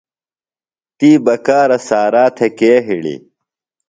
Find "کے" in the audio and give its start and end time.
2.57-2.71